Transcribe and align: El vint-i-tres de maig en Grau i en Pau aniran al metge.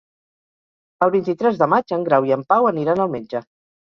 El 1.05 1.11
vint-i-tres 1.15 1.59
de 1.59 1.67
maig 1.73 1.93
en 1.97 2.05
Grau 2.07 2.25
i 2.31 2.33
en 2.37 2.47
Pau 2.55 2.71
aniran 2.71 3.05
al 3.05 3.13
metge. 3.17 3.43